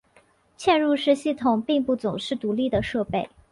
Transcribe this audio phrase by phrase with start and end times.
[0.57, 3.29] 嵌入式系统并不总是独立的设备。